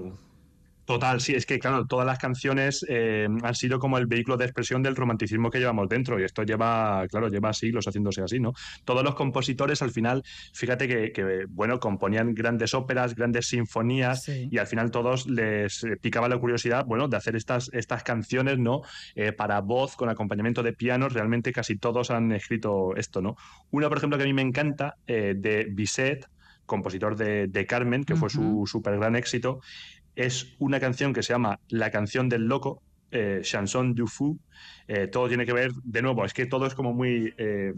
Total, 0.86 1.20
sí, 1.20 1.34
es 1.34 1.48
que 1.48 1.58
claro, 1.58 1.88
todas 1.88 2.06
las 2.06 2.20
canciones 2.20 2.86
eh, 2.88 3.28
han 3.42 3.56
sido 3.56 3.80
como 3.80 3.98
el 3.98 4.06
vehículo 4.06 4.38
de 4.38 4.46
expresión 4.46 4.84
del 4.84 4.96
romanticismo 4.96 5.50
que 5.50 5.58
llevamos 5.58 5.90
dentro 5.90 6.20
y 6.20 6.24
esto 6.24 6.44
lleva, 6.44 7.08
claro, 7.10 7.28
lleva 7.28 7.54
siglos 7.54 7.88
haciéndose 7.88 8.22
así, 8.22 8.40
¿no? 8.40 8.54
Todos 8.84 9.04
los 9.04 9.16
compositores 9.16 9.82
al 9.82 9.90
final, 9.90 10.24
fíjate 10.54 10.88
que, 10.88 11.46
bueno, 11.50 11.80
componían 11.80 12.36
grandes 12.36 12.76
óperas, 12.76 13.16
grandes 13.16 13.48
sinfonías 13.48 14.30
y 14.30 14.58
al 14.60 14.68
final 14.68 14.92
todos 14.92 15.28
les 15.28 15.86
picaba 16.02 16.30
la 16.30 16.38
curiosidad, 16.38 16.86
bueno, 16.86 17.08
de 17.08 17.18
hacer 17.18 17.36
estas, 17.36 17.70
estas 17.74 18.04
canciones, 18.04 18.60
¿no? 18.60 18.82
Eh, 19.16 19.32
para 19.32 19.62
voz 19.62 19.96
con 19.96 20.10
acompañamiento 20.10 20.62
de 20.62 20.74
pianos, 20.74 21.14
realmente 21.14 21.52
casi 21.52 21.78
todos 21.78 22.12
han 22.12 22.32
escrito 22.32 22.96
esto, 22.96 23.22
¿no? 23.22 23.38
Una, 23.72 23.90
por 23.90 23.98
ejemplo, 23.98 24.18
que 24.18 24.24
a 24.24 24.28
mí 24.28 24.34
me 24.34 24.44
encanta, 24.44 24.98
eh, 25.08 25.34
de 25.36 25.66
Bizet, 25.72 26.28
compositor 26.66 27.16
de, 27.16 27.66
Carmen, 27.68 28.04
que 28.04 28.16
fue 28.16 28.30
su 28.30 28.64
súper 28.66 28.98
gran 28.98 29.16
éxito, 29.16 29.62
es 30.16 30.56
una 30.60 30.80
canción 30.80 31.14
que 31.14 31.24
se 31.24 31.34
llama 31.34 31.60
La 31.70 31.92
canción 31.92 32.30
del 32.30 32.48
loco, 32.48 32.82
eh, 33.12 33.42
Chanson 33.44 33.94
du 33.94 34.08
Fou. 34.08 34.38
Eh, 34.88 35.08
todo 35.08 35.28
tiene 35.28 35.46
que 35.46 35.54
ver, 35.54 35.72
de 35.84 36.02
nuevo, 36.02 36.26
es 36.26 36.34
que 36.34 36.46
todo 36.46 36.66
es 36.66 36.74
como 36.74 36.94
muy 36.94 37.34
eh, 37.38 37.74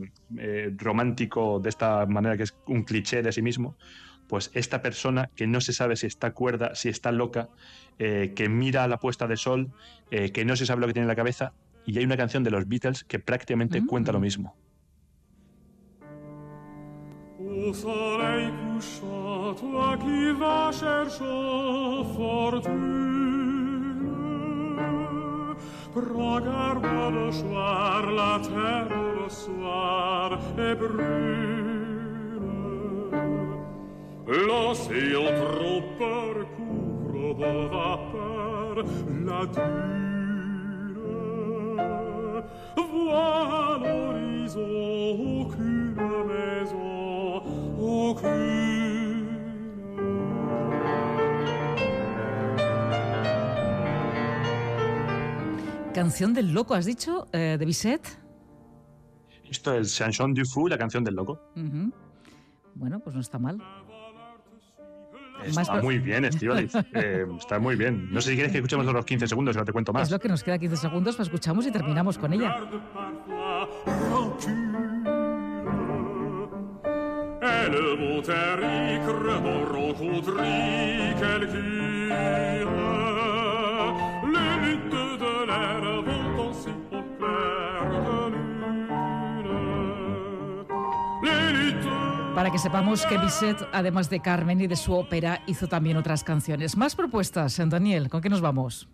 romántico 0.77 1.60
de 1.60 1.70
esta 1.70 2.06
manera 2.06 2.38
que 2.38 2.44
es 2.44 2.56
un 2.67 2.84
cliché 2.84 3.22
de 3.22 3.32
sí 3.32 3.41
mismo. 3.41 3.77
Pues 4.27 4.51
esta 4.53 4.82
persona 4.82 5.29
que 5.36 5.48
no 5.48 5.62
se 5.62 5.74
sabe 5.74 5.96
si 5.96 6.08
está 6.08 6.32
cuerda, 6.32 6.75
si 6.75 6.89
está 6.89 7.12
loca, 7.13 7.50
que 7.98 8.50
mira 8.50 8.86
la 8.88 8.98
puesta 9.00 9.25
de 9.25 9.38
sol, 9.38 9.72
que 10.10 10.44
no 10.44 10.58
se 10.58 10.65
sabe 10.65 10.82
lo 10.82 10.88
que 10.88 10.94
tiene 10.94 11.06
en 11.06 11.08
la 11.08 11.15
cabeza, 11.15 11.53
y 11.86 11.98
hay 11.98 12.03
una 12.03 12.17
canción 12.17 12.44
de 12.44 12.51
los 12.51 12.67
Beatles 12.67 13.06
que 13.06 13.20
prácticamente 13.20 13.82
cuenta 13.86 14.12
lo 14.12 14.20
mismo. 14.20 14.53
Au 17.39 17.72
soleil 17.72 18.50
couchant, 18.50 19.53
toi 19.53 19.96
qui 20.00 20.32
vas 20.39 20.72
chercher 20.72 22.03
fortune, 22.15 22.74
prends 25.94 26.39
garde 26.39 26.84
le 27.13 27.29
la 28.15 28.39
terre 28.39 28.89
le 28.89 29.29
soir 29.29 30.39
est 30.58 30.75
brune. 30.75 32.08
L'océan 34.25 35.29
trop 35.39 35.82
peur 36.00 36.36
couvre 36.56 37.36
de 37.36 37.53
vapeur 37.70 38.75
la 39.27 39.46
dune. 39.46 40.98
Vois 42.75 43.77
l'horizon 43.77 44.17
maison 44.48 45.76
Canción 55.94 56.34
del 56.34 56.54
loco, 56.54 56.76
has 56.76 56.86
dicho, 56.86 57.28
eh, 57.34 57.58
de 57.60 57.66
Bizet. 57.66 58.02
Esto 59.50 59.74
es 59.74 59.96
Chanson 59.96 60.34
du 60.34 60.46
Fou, 60.46 60.68
la 60.68 60.78
canción 60.78 61.04
del 61.04 61.16
loco. 61.16 61.42
Bueno, 62.76 63.00
pues 63.00 63.16
no 63.16 63.22
está 63.22 63.40
mal. 63.40 63.58
Está 65.44 65.82
muy 65.82 66.00
bien, 66.00 66.26
Estivaliz. 66.26 66.74
Eh, 66.94 67.26
está 67.40 67.60
muy 67.60 67.76
bien. 67.76 68.12
No 68.12 68.22
sé 68.22 68.30
si 68.30 68.36
quieres 68.36 68.52
que 68.52 68.60
escuchemos 68.60 68.86
los 68.86 69.06
15 69.06 69.28
segundos, 69.28 69.56
no 69.56 69.66
te 69.66 69.72
cuento 69.72 69.94
más. 69.94 70.04
Es 70.04 70.12
lo 70.12 70.20
que 70.20 70.28
nos 70.28 70.44
queda 70.44 70.58
15 70.58 70.78
segundos, 70.78 71.16
pues 71.16 71.28
escuchamos 71.28 71.66
y 71.66 71.72
terminamos 71.72 72.18
con 72.18 72.34
ella. 72.34 72.56
Para 92.36 92.52
que 92.52 92.60
sepamos 92.60 93.06
que 93.06 93.18
Bizet, 93.18 93.58
además 93.74 94.10
de 94.10 94.22
Carmen 94.22 94.62
y 94.62 94.68
de 94.68 94.76
su 94.76 94.94
ópera, 94.94 95.42
hizo 95.48 95.68
también 95.68 95.98
otras 95.98 96.24
canciones. 96.24 96.78
Más 96.78 96.96
propuestas, 96.96 97.60
Daniel, 97.68 98.10
¿con 98.10 98.22
qué 98.22 98.30
nos 98.30 98.42
vamos? 98.42 98.88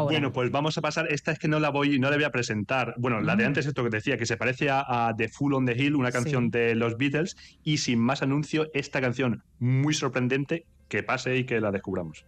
Bueno, 0.00 0.32
pues 0.32 0.50
vamos 0.50 0.78
a 0.78 0.80
pasar. 0.80 1.06
Esta 1.10 1.32
es 1.32 1.38
que 1.38 1.48
no 1.48 1.60
la 1.60 1.70
voy, 1.70 1.98
no 1.98 2.08
la 2.08 2.16
voy 2.16 2.24
a 2.24 2.30
presentar. 2.30 2.94
Bueno, 2.96 3.20
la 3.20 3.36
de 3.36 3.44
mm. 3.44 3.46
antes, 3.48 3.66
esto 3.66 3.84
que 3.84 3.90
decía, 3.90 4.16
que 4.16 4.26
se 4.26 4.36
parece 4.36 4.68
a, 4.70 5.14
The 5.16 5.28
Full 5.28 5.52
on 5.52 5.66
the 5.66 5.72
Hill, 5.72 5.96
una 5.96 6.10
canción 6.10 6.50
de 6.50 6.74
los 6.74 6.96
Beatles. 6.96 7.36
Y 7.62 7.78
sin 7.78 7.98
más 7.98 8.22
anuncio, 8.22 8.70
esta 8.72 9.00
canción 9.00 9.42
muy 9.58 9.92
sorprendente, 9.92 10.64
que 10.88 11.02
pase 11.02 11.36
y 11.36 11.44
que 11.44 11.60
la 11.60 11.70
descubramos. 11.70 12.24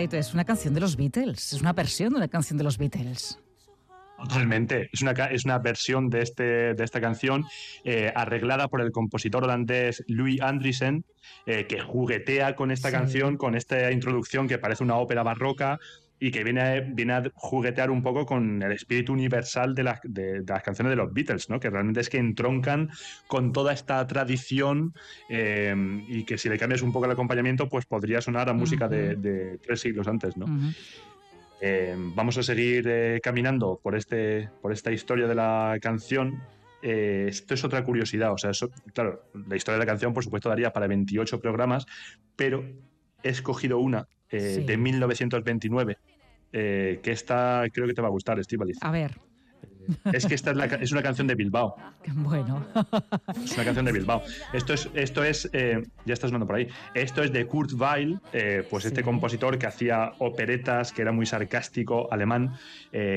Es 0.00 0.34
una 0.34 0.44
canción 0.44 0.74
de 0.74 0.80
los 0.80 0.96
Beatles, 0.96 1.52
es 1.52 1.60
una 1.60 1.72
versión 1.72 2.10
de 2.10 2.16
una 2.16 2.28
canción 2.28 2.58
de 2.58 2.64
los 2.64 2.78
Beatles. 2.78 3.38
Totalmente. 4.16 4.88
Es 4.92 5.02
una, 5.02 5.12
es 5.12 5.44
una 5.44 5.58
versión 5.58 6.08
de, 6.08 6.22
este, 6.22 6.74
de 6.74 6.84
esta 6.84 7.00
canción 7.00 7.44
eh, 7.84 8.12
arreglada 8.14 8.68
por 8.68 8.80
el 8.80 8.92
compositor 8.92 9.44
holandés 9.44 10.04
Louis 10.06 10.40
Andriessen, 10.40 11.04
eh, 11.46 11.66
que 11.66 11.80
juguetea 11.80 12.54
con 12.54 12.70
esta 12.70 12.90
canción, 12.90 13.36
con 13.36 13.54
esta 13.54 13.90
introducción 13.90 14.46
que 14.46 14.58
parece 14.58 14.84
una 14.84 14.96
ópera 14.96 15.22
barroca, 15.22 15.78
y 16.24 16.30
que 16.30 16.42
viene 16.42 16.62
a, 16.62 16.80
viene 16.80 17.12
a 17.12 17.22
juguetear 17.34 17.90
un 17.90 18.02
poco 18.02 18.24
con 18.24 18.62
el 18.62 18.72
espíritu 18.72 19.12
universal 19.12 19.74
de, 19.74 19.82
las 19.82 20.00
canciones 20.62 20.90
de 20.90 20.96
los 20.96 21.12
Beatles, 21.12 21.50
¿no? 21.50 21.60
que 21.60 21.68
realmente 21.68 22.00
es 22.00 22.08
que 22.08 22.16
entroncan 22.16 22.88
con 23.26 23.52
toda 23.52 23.74
esta 23.74 24.06
tradición 24.06 24.94
eh, 25.28 25.76
y 26.08 26.24
que 26.24 26.38
si 26.38 26.48
le 26.48 26.58
cambias 26.58 26.80
un 26.80 26.92
poco 26.94 27.04
el 27.04 27.10
acompañamiento, 27.10 27.68
pues 27.68 27.84
podría 27.84 28.22
sonar 28.22 28.48
a 28.48 28.54
música 28.54 28.88
de, 28.88 29.58
tres 29.62 29.82
siglos 29.82 30.08
antes. 30.08 30.34
¿no? 30.38 30.46
Eh, 31.60 31.94
vamos 31.98 32.38
a 32.38 32.42
seguir 32.42 32.86
eh, 32.88 33.20
caminando 33.22 33.78
por, 33.82 33.94
este, 33.94 34.48
por 34.62 34.72
esta 34.72 34.92
historia 34.92 35.26
de 35.26 35.34
la 35.34 35.76
canción. 35.82 36.40
esto 36.80 37.52
es 37.52 37.64
otra 37.64 37.84
curiosidad, 37.84 38.32
o 38.32 38.38
sea, 38.38 38.52
eso, 38.52 38.70
claro, 38.94 39.28
la 39.46 39.56
historia 39.56 39.78
de 39.78 39.84
la 39.84 39.90
canción, 39.92 40.14
por 40.14 40.24
supuesto, 40.24 40.48
daría 40.48 40.72
para 40.72 40.86
28 40.86 41.38
programas, 41.38 41.84
pero 42.34 42.64
he 43.22 43.28
escogido 43.28 43.78
una 43.78 44.08
eh, 44.36 44.64
de 44.66 44.76
1929, 44.76 45.98
eh, 46.56 47.00
que 47.02 47.10
esta 47.10 47.64
creo 47.72 47.88
que 47.88 47.94
te 47.94 48.00
va 48.00 48.06
a 48.06 48.12
gustar, 48.12 48.38
Estivaliz. 48.38 48.78
A 48.80 48.92
ver. 48.92 49.10
Eh, 49.88 50.10
es 50.12 50.24
que 50.24 50.36
esta 50.36 50.52
es, 50.80 50.92
una 50.92 51.02
canción 51.02 51.26
de 51.26 51.34
Bilbao. 51.34 51.74
Bueno. 52.14 52.64
Es 53.44 53.54
una 53.54 53.64
canción 53.64 53.84
de 53.84 53.90
Bilbao. 53.90 54.22
Esto 54.52 54.72
es, 54.72 54.88
esto 54.94 55.24
es 55.24 55.50
ya 55.52 56.14
está 56.14 56.28
sonando 56.28 56.46
por 56.46 56.54
ahí. 56.56 56.68
Esto 56.94 57.24
es 57.24 57.32
de 57.32 57.44
Kurt 57.46 57.72
Weill, 57.72 58.20
pues 58.70 58.84
este 58.84 59.02
compositor 59.02 59.58
que 59.58 59.66
hacía 59.66 60.12
operetas, 60.20 60.92
que 60.92 61.02
era 61.02 61.10
muy 61.10 61.26
sarcástico, 61.26 62.10
alemán. 62.12 62.52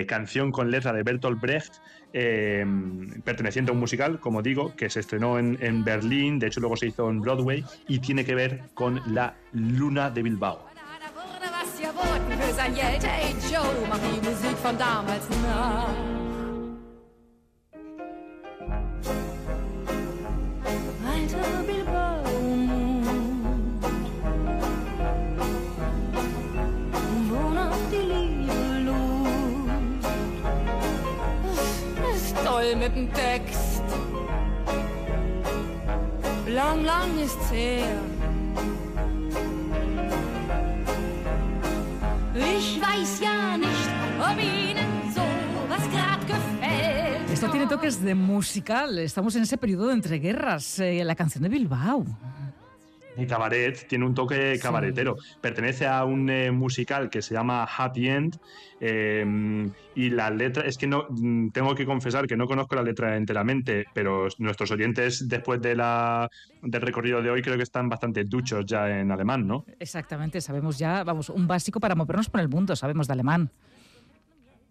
canción 0.08 0.52
con 0.52 0.71
letra 0.71 0.93
de 0.93 1.04
Bertolt 1.04 1.39
Brecht, 1.39 1.76
perteneciente 2.12 3.71
a 3.71 3.73
un 3.73 3.80
musical, 3.80 4.19
como 4.19 4.41
digo, 4.41 4.76
que 4.76 4.89
se 4.89 5.02
estrenó 5.02 5.38
en, 5.38 5.58
en 5.62 5.84
Berlín, 5.84 6.39
de 6.39 6.47
hecho 6.47 6.60
luego 6.60 6.76
se 6.76 6.88
hizo 6.88 7.10
en 7.10 7.21
Broadway, 7.21 7.63
y 7.88 8.00
tiene 8.00 8.26
que 8.26 8.34
ver 8.34 8.62
con 8.73 9.02
la 9.13 9.36
luna 9.54 10.10
de 10.10 10.23
Bilbao. 10.23 10.76
Sein 12.67 12.75
Geld. 12.75 13.06
Hey 13.06 13.36
Joe, 13.51 13.88
mach 13.89 13.97
die 13.97 14.27
Musik 14.27 14.58
von 14.58 14.77
damals 14.77 15.30
nach. 15.30 15.89
Alter 21.10 21.63
Bilbao. 21.65 22.23
Wo 27.30 27.49
noch 27.49 27.77
die 27.91 28.06
Liebe 28.13 28.80
los? 28.86 30.06
Ist 32.15 32.36
toll 32.45 32.75
mit 32.75 32.95
dem 32.95 33.13
Text. 33.13 33.84
Lang, 36.47 36.86
lang 36.86 37.19
ist's 37.19 37.51
her 37.51 38.16
Esto 47.32 47.52
tiene 47.52 47.67
toques 47.67 48.02
de 48.02 48.15
musical. 48.15 48.98
Estamos 48.98 49.36
en 49.36 49.43
ese 49.43 49.58
periodo 49.58 49.88
de 49.88 49.93
entreguerras. 49.93 50.80
Eh, 50.80 51.04
la 51.04 51.13
canción 51.13 51.43
de 51.43 51.50
Bilbao. 51.50 52.04
Cabaret, 53.25 53.88
tiene 53.88 54.06
un 54.06 54.13
toque 54.13 54.60
cabaretero. 54.62 55.15
Pertenece 55.41 55.88
a 55.88 56.06
un 56.06 56.30
eh, 56.30 56.51
musical 56.51 57.10
que 57.10 57.21
se 57.21 57.34
llama 57.34 57.63
Happy 57.65 58.08
End 58.08 58.38
em, 58.80 59.71
y 59.95 60.10
la 60.10 60.30
letra, 60.30 60.63
es 60.65 60.77
que 60.77 60.88
no, 60.88 61.08
mm, 61.10 61.49
tengo 61.49 61.73
que 61.73 61.86
confesar 61.86 62.27
que 62.27 62.38
no 62.38 62.45
conozco 62.45 62.75
la 62.75 62.84
letra 62.84 63.17
enteramente, 63.17 63.86
pero 63.93 64.27
nuestros 64.38 64.71
oyentes 64.71 65.27
después 65.27 65.62
de 65.62 65.75
la, 65.75 66.30
del 66.62 66.82
recorrido 66.82 67.21
de 67.21 67.30
hoy 67.30 67.41
creo 67.41 67.58
que 67.58 67.63
están 67.63 67.89
bastante 67.89 68.23
duchos 68.23 68.65
ya 68.65 68.99
en 68.99 69.12
alemán, 69.12 69.47
¿no? 69.47 69.65
Exactamente, 69.80 70.41
sabemos 70.41 70.77
ya, 70.77 71.03
vamos, 71.03 71.30
un 71.30 71.47
básico 71.47 71.80
para 71.80 71.95
movernos 71.95 72.30
por 72.30 72.41
el 72.41 72.49
mundo, 72.49 72.75
sabemos 72.75 73.08
de 73.08 73.13
alemán. 73.13 73.49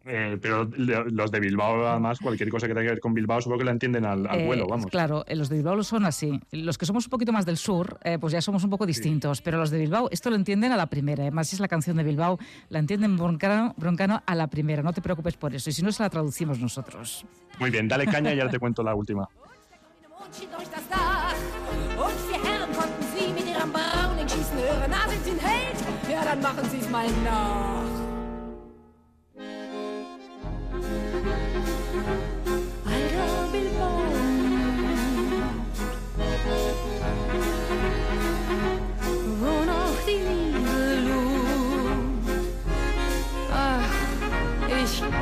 Eh, 0.08 0.38
pero 0.40 0.64
los 0.64 1.32
de 1.32 1.40
Bilbao, 1.40 1.84
además, 1.84 2.20
cualquier 2.20 2.48
cosa 2.48 2.68
que 2.68 2.74
tenga 2.74 2.84
que 2.84 2.90
ver 2.90 3.00
con 3.00 3.12
Bilbao, 3.12 3.40
supongo 3.40 3.58
que 3.58 3.64
la 3.64 3.72
entienden 3.72 4.04
al, 4.04 4.26
eh, 4.26 4.46
vuelo, 4.46 4.66
vamos. 4.68 4.86
Claro, 4.86 5.24
eh, 5.26 5.34
los 5.34 5.48
de 5.48 5.56
Bilbao 5.56 5.82
son 5.82 6.04
así. 6.04 6.40
Los 6.52 6.78
que 6.78 6.86
somos 6.86 7.06
un 7.06 7.10
poquito 7.10 7.32
más 7.32 7.44
del 7.44 7.56
sur, 7.56 7.98
pues 8.20 8.32
ya 8.32 8.40
somos 8.40 8.62
un 8.62 8.70
poco 8.70 8.86
distintos. 8.86 9.42
Pero 9.42 9.58
los 9.58 9.70
de 9.70 9.78
Bilbao, 9.78 10.08
esto 10.12 10.30
lo 10.30 10.36
entienden 10.36 10.70
a 10.70 10.76
la 10.76 10.86
primera. 10.86 11.24
Además, 11.24 11.48
si 11.48 11.56
es 11.56 11.60
la 11.60 11.68
canción 11.68 11.96
de 11.96 12.04
Bilbao, 12.04 12.38
la 12.68 12.78
entienden 12.78 13.16
broncano, 13.16 13.74
broncano 13.76 14.22
a 14.24 14.34
la 14.34 14.46
primera. 14.46 14.82
No 14.82 14.92
te 14.92 15.02
preocupes 15.02 15.36
por 15.36 15.54
eso. 15.54 15.70
Y 15.70 15.72
si 15.72 15.82
no, 15.82 15.90
se 15.90 16.02
la 16.02 16.10
traducimos 16.10 16.60
nosotros. 16.60 17.26
Muy 17.58 17.70
bien, 17.70 17.88
dale 17.88 18.06
caña 18.06 18.32
y 18.32 18.36
ya 18.36 18.48
te 18.48 18.58
cuento 18.58 18.82
la 18.82 18.94
última. 18.94 19.28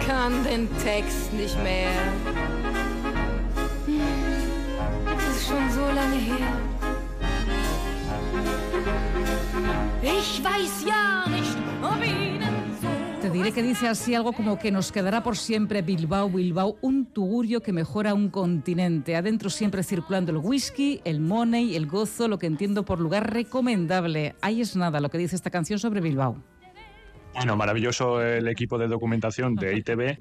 kann 0.07 0.45
den 0.45 0.69
Text 0.83 1.33
nicht 1.33 1.57
mehr. 1.63 1.91
Es 5.17 5.37
ist 5.37 5.49
schon 5.49 5.71
so 5.71 5.87
lange 5.95 6.17
her. 6.17 6.53
Ich 10.03 10.43
weiß 10.45 10.85
ja 10.87 11.29
nicht, 11.31 11.57
ob 11.83 12.05
Ihnen 12.05 12.55
Te 13.25 13.31
diré 13.31 13.53
que 13.53 13.63
dice 13.63 13.89
así 13.89 14.15
algo 14.15 14.35
como 14.35 14.59
que 14.59 14.71
nos 14.71 14.93
quedará 14.93 15.23
por 15.23 15.39
siempre 15.39 15.81
Bilbao, 15.81 16.29
Bilbao, 16.29 16.77
un 16.83 17.07
tugurio 17.07 17.63
que 17.63 17.73
mejora 17.73 18.13
un 18.13 18.29
continente. 18.29 19.17
Adentro 19.17 19.49
siempre 19.49 19.83
circulando 19.83 20.31
el 20.31 20.37
whisky, 20.37 21.01
el 21.05 21.21
money, 21.21 21.75
el 21.75 21.87
gozo, 21.87 22.29
lo 22.29 22.39
que 22.39 22.47
entiendo 22.47 22.85
por 22.85 23.01
lugar 23.01 23.33
recomendable. 23.33 24.35
Ahí 24.43 24.61
es 24.61 24.77
nada 24.77 25.01
lo 25.01 25.09
que 25.09 25.17
dice 25.17 25.37
esta 25.37 25.49
canción 25.49 25.79
sobre 25.79 26.03
Bilbao. 26.03 26.37
Bueno, 27.35 27.57
maravilloso 27.57 28.23
el 28.23 28.47
equipo 28.49 28.79
de 28.79 28.87
documentación 28.87 29.57
de 29.57 29.77
ITV. 29.79 30.19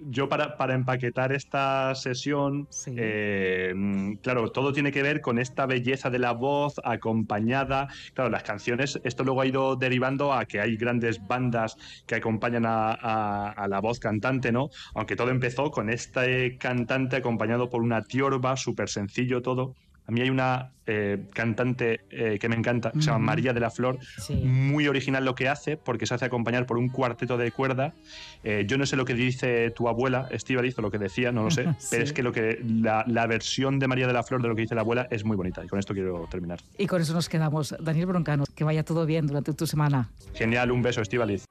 Yo 0.00 0.28
para, 0.28 0.56
para 0.56 0.74
empaquetar 0.74 1.32
esta 1.32 1.94
sesión, 1.94 2.68
eh, 2.86 3.74
claro, 4.22 4.50
todo 4.50 4.72
tiene 4.72 4.90
que 4.90 5.02
ver 5.02 5.20
con 5.20 5.38
esta 5.38 5.66
belleza 5.66 6.10
de 6.10 6.18
la 6.18 6.32
voz 6.32 6.80
acompañada. 6.82 7.88
Claro, 8.14 8.30
las 8.30 8.42
canciones, 8.42 9.00
esto 9.04 9.24
luego 9.24 9.42
ha 9.42 9.46
ido 9.46 9.76
derivando 9.76 10.32
a 10.32 10.46
que 10.46 10.60
hay 10.60 10.76
grandes 10.76 11.24
bandas 11.26 11.76
que 12.06 12.16
acompañan 12.16 12.64
a, 12.66 13.50
a 13.50 13.68
la 13.68 13.80
voz 13.80 13.98
cantante, 14.00 14.50
¿no? 14.50 14.70
Aunque 14.94 15.16
todo 15.16 15.30
empezó 15.30 15.70
con 15.70 15.90
este 15.90 16.56
cantante 16.56 17.16
acompañado 17.16 17.68
por 17.68 17.82
una 17.82 18.02
tiorba, 18.02 18.56
súper 18.56 18.88
sencillo 18.88 19.42
todo. 19.42 19.74
A 20.06 20.12
mí 20.12 20.20
hay 20.20 20.28
una 20.28 20.70
eh, 20.86 21.24
cantante 21.32 22.00
eh, 22.10 22.38
que 22.38 22.48
me 22.48 22.56
encanta, 22.56 22.92
se 22.92 23.00
llama 23.00 23.18
María 23.18 23.54
de 23.54 23.60
la 23.60 23.70
Flor, 23.70 23.98
muy 24.42 24.86
original 24.86 25.24
lo 25.24 25.34
que 25.34 25.48
hace, 25.48 25.78
porque 25.78 26.06
se 26.06 26.14
hace 26.14 26.26
acompañar 26.26 26.66
por 26.66 26.76
un 26.76 26.88
cuarteto 26.88 27.38
de 27.38 27.50
cuerda. 27.52 27.94
Eh, 28.42 28.64
yo 28.66 28.76
no 28.76 28.84
sé 28.84 28.96
lo 28.96 29.06
que 29.06 29.14
dice 29.14 29.70
tu 29.70 29.88
abuela, 29.88 30.28
Estivaliz, 30.30 30.78
o 30.78 30.82
lo 30.82 30.90
que 30.90 30.98
decía, 30.98 31.32
no 31.32 31.44
lo 31.44 31.50
sé, 31.50 31.66
pero 31.90 32.04
es 32.04 32.12
que, 32.12 32.22
lo 32.22 32.32
que 32.32 32.60
la, 32.62 33.04
la, 33.06 33.26
versión 33.26 33.78
de 33.78 33.88
María 33.88 34.06
de 34.06 34.12
la 34.12 34.22
Flor 34.22 34.42
de 34.42 34.48
lo 34.48 34.54
que 34.54 34.62
dice 34.62 34.74
la 34.74 34.82
abuela 34.82 35.08
es 35.10 35.24
muy 35.24 35.38
bonita, 35.38 35.64
y 35.64 35.68
con 35.68 35.78
esto 35.78 35.94
quiero 35.94 36.28
terminar. 36.30 36.60
Y 36.76 36.86
con 36.86 37.00
eso 37.00 37.14
nos 37.14 37.30
quedamos. 37.30 37.74
Daniel 37.80 38.06
Broncano, 38.06 38.44
que 38.54 38.64
vaya 38.64 38.84
todo 38.84 39.06
bien 39.06 39.26
durante 39.26 39.54
tu 39.54 39.66
semana. 39.66 40.10
Genial, 40.34 40.70
un 40.70 40.82
beso, 40.82 41.00
Estivaliz. 41.00 41.46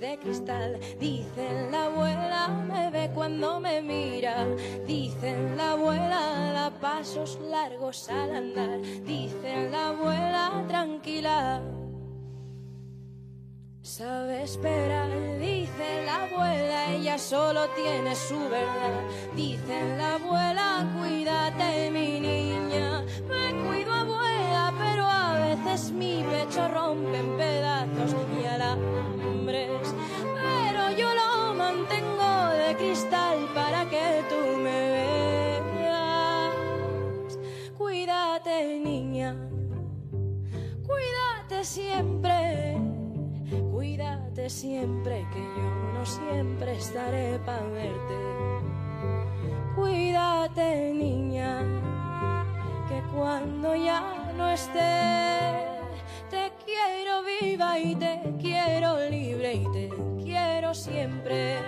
De 0.00 0.18
cristal. 0.18 0.80
Dicen 0.98 1.70
la 1.70 1.84
abuela 1.86 2.48
me 2.48 2.90
ve 2.90 3.10
cuando 3.14 3.60
me 3.60 3.82
mira. 3.82 4.46
Dicen 4.86 5.56
la 5.56 5.72
abuela 5.72 6.52
da 6.54 6.70
pasos 6.80 7.38
largos 7.42 8.08
al 8.08 8.34
andar. 8.34 8.80
Dicen 9.04 9.70
la 9.70 9.88
abuela 9.90 10.64
tranquila. 10.66 11.62
Sabe 13.82 14.42
esperar, 14.42 15.10
dice 15.38 16.04
la 16.04 16.24
abuela, 16.24 16.92
ella 16.92 17.18
solo 17.18 17.68
tiene 17.70 18.14
su 18.14 18.38
verdad. 18.38 19.02
Dicen 19.34 19.98
la 19.98 20.14
abuela, 20.14 20.86
cuídate 20.98 21.90
mi 21.90 22.20
niña, 22.20 23.02
me 23.26 23.66
cuido 23.66 23.92
abuela, 23.92 24.72
pero 24.78 25.04
a 25.06 25.32
veces 25.40 25.90
mi 25.92 26.22
pecho 26.22 26.68
rompe 26.68 27.18
en 27.18 27.36
pedazos 27.36 28.14
para 47.44 47.62
verte. 47.68 48.16
Cuídate 49.74 50.92
niña, 50.94 51.62
que 52.88 53.02
cuando 53.14 53.74
ya 53.74 54.32
no 54.36 54.50
esté, 54.50 55.66
te 56.30 56.52
quiero 56.64 57.22
viva 57.22 57.78
y 57.78 57.94
te 57.94 58.34
quiero 58.40 58.96
libre 59.08 59.54
y 59.54 59.72
te 59.72 59.90
quiero 60.22 60.74
siempre. 60.74 61.58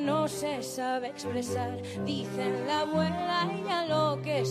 no 0.00 0.28
se 0.28 0.62
sabe 0.62 1.08
expresar. 1.08 1.80
Dicen 2.04 2.66
la 2.66 2.80
abuela, 2.80 3.20
ella 3.20 3.29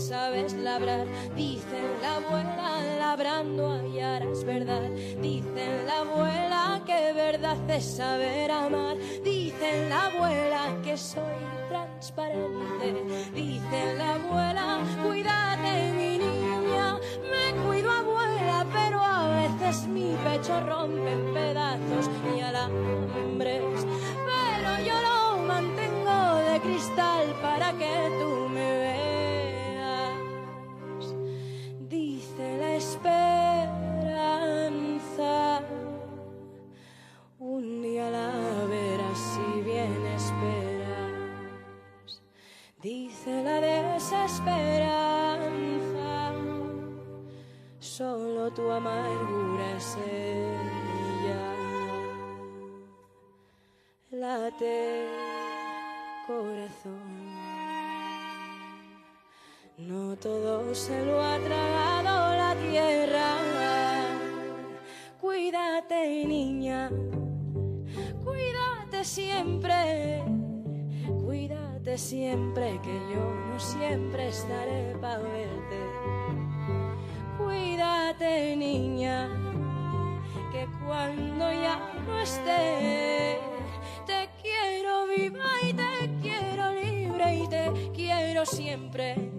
lo 0.10 0.16
que 0.16 0.16
sabe 0.16 0.46
es 0.46 0.54
labrar. 0.54 1.06
Dicen 1.36 1.86
la 2.02 2.16
abuela, 2.18 2.82
labrando 3.00 3.72
hallarás 3.72 4.44
verdad. 4.44 4.90
Dicen 5.22 5.86
la 5.86 6.00
abuela 6.00 6.82
que 6.86 7.14
verdad 7.14 7.58
es 7.70 7.86
saber 7.86 8.52
amar. 8.52 8.98
Dicen 9.24 9.90
la 9.90 10.06
abuela 10.06 10.76
que 10.84 10.98
soy 10.98 11.24
transparente. 11.70 13.04
Dicen 13.34 13.98
la 13.98 14.16
abuela, 14.16 14.80
cuídate 15.04 15.94
mi 15.94 16.18
niña, 16.18 16.98
me 17.32 17.62
cuido 17.64 17.92
abuela, 17.92 18.66
pero 18.74 19.00
a 19.00 19.28
veces 19.28 19.88
mi 19.88 20.16
pecho 20.24 20.60
rompe 20.62 21.12
en 21.12 21.34
pedazos 21.34 22.10
y 22.36 22.40
alambres. 22.42 23.86
Pero 24.30 24.70
yo 24.86 24.96
lo 25.08 25.44
mantengo 25.44 26.36
de 26.36 26.60
cristal 26.62 27.36
para 27.42 27.72
que 27.74 27.94
tú 28.20 28.39
desesperanza, 44.22 46.34
solo 47.80 48.52
tu 48.52 48.70
amargura 48.72 49.78
es 49.78 49.98
ella. 50.12 51.56
Late 54.12 55.08
corazón. 56.28 57.30
No 59.78 60.16
todo 60.18 60.76
se 60.76 61.06
lo 61.06 61.22
ha 61.22 61.38
tragado 61.38 62.36
la 62.36 62.54
tierra. 62.70 63.38
Cuídate, 65.22 66.26
niña, 66.26 66.90
cuídate 68.24 69.06
siempre. 69.06 70.19
Siempre 71.98 72.80
que 72.82 72.94
yo 73.14 73.34
no 73.50 73.60
siempre 73.60 74.30
estaré 74.30 74.96
para 75.02 75.20
verte. 75.20 75.80
Cuídate 77.38 78.56
niña, 78.56 79.28
que 80.52 80.68
cuando 80.86 81.52
ya 81.52 81.80
no 82.08 82.20
esté, 82.20 83.40
te 84.06 84.30
quiero 84.42 85.08
viva 85.08 85.50
y 85.64 85.74
te 85.74 86.10
quiero 86.22 86.74
libre 86.74 87.36
y 87.36 87.48
te 87.48 87.92
quiero 87.94 88.46
siempre 88.46 89.39